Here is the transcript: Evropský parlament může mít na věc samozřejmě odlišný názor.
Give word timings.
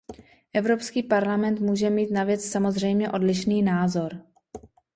Evropský 0.53 1.03
parlament 1.03 1.59
může 1.61 1.89
mít 1.89 2.11
na 2.11 2.23
věc 2.23 2.45
samozřejmě 2.45 3.11
odlišný 3.11 3.61
názor. 3.63 4.21